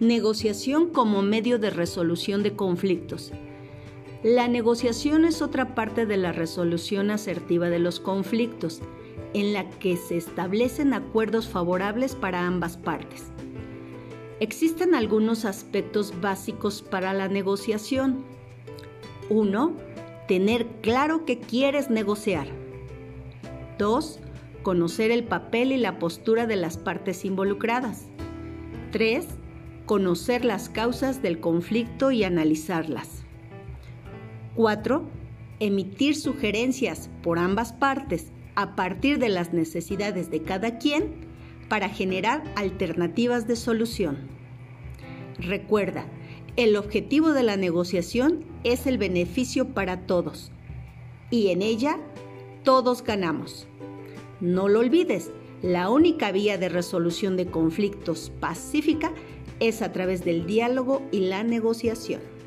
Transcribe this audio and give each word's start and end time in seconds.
Negociación 0.00 0.90
como 0.90 1.22
medio 1.22 1.58
de 1.58 1.70
resolución 1.70 2.44
de 2.44 2.54
conflictos. 2.54 3.32
La 4.22 4.46
negociación 4.46 5.24
es 5.24 5.42
otra 5.42 5.74
parte 5.74 6.06
de 6.06 6.16
la 6.16 6.30
resolución 6.30 7.10
asertiva 7.10 7.68
de 7.68 7.80
los 7.80 7.98
conflictos, 7.98 8.80
en 9.34 9.52
la 9.52 9.68
que 9.68 9.96
se 9.96 10.16
establecen 10.16 10.94
acuerdos 10.94 11.48
favorables 11.48 12.14
para 12.14 12.46
ambas 12.46 12.76
partes. 12.76 13.24
Existen 14.38 14.94
algunos 14.94 15.44
aspectos 15.44 16.14
básicos 16.20 16.80
para 16.80 17.12
la 17.12 17.26
negociación. 17.26 18.24
1. 19.30 19.76
Tener 20.28 20.68
claro 20.80 21.24
que 21.24 21.40
quieres 21.40 21.90
negociar. 21.90 22.46
2. 23.80 24.20
Conocer 24.62 25.10
el 25.10 25.24
papel 25.24 25.72
y 25.72 25.76
la 25.76 25.98
postura 25.98 26.46
de 26.46 26.54
las 26.54 26.76
partes 26.76 27.24
involucradas. 27.24 28.06
3 28.92 29.26
conocer 29.88 30.44
las 30.44 30.68
causas 30.68 31.22
del 31.22 31.40
conflicto 31.40 32.10
y 32.10 32.22
analizarlas. 32.22 33.24
4. 34.54 35.02
Emitir 35.60 36.14
sugerencias 36.14 37.08
por 37.22 37.38
ambas 37.38 37.72
partes 37.72 38.26
a 38.54 38.76
partir 38.76 39.18
de 39.18 39.30
las 39.30 39.54
necesidades 39.54 40.30
de 40.30 40.42
cada 40.42 40.76
quien 40.76 41.26
para 41.70 41.88
generar 41.88 42.44
alternativas 42.54 43.48
de 43.48 43.56
solución. 43.56 44.28
Recuerda, 45.38 46.04
el 46.56 46.76
objetivo 46.76 47.32
de 47.32 47.44
la 47.44 47.56
negociación 47.56 48.44
es 48.64 48.86
el 48.86 48.98
beneficio 48.98 49.68
para 49.68 50.02
todos 50.02 50.52
y 51.30 51.48
en 51.48 51.62
ella 51.62 51.98
todos 52.62 53.02
ganamos. 53.02 53.66
No 54.42 54.68
lo 54.68 54.80
olvides, 54.80 55.30
la 55.62 55.88
única 55.88 56.30
vía 56.30 56.58
de 56.58 56.68
resolución 56.68 57.38
de 57.38 57.46
conflictos 57.46 58.30
pacífica 58.38 59.12
es 59.60 59.82
a 59.82 59.92
través 59.92 60.24
del 60.24 60.46
diálogo 60.46 61.02
y 61.10 61.20
la 61.20 61.42
negociación. 61.42 62.37